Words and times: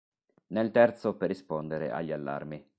Nel 0.47 0.71
terzo 0.71 1.15
per 1.15 1.27
rispondere 1.27 1.91
agli 1.91 2.11
allarmi. 2.11 2.67